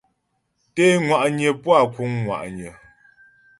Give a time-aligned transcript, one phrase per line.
[0.75, 2.69] Té ŋwa'nyə puá kǔŋ ŋwa'nyə.